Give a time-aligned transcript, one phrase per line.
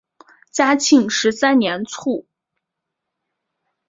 [0.49, 2.25] 嘉庆十三年卒。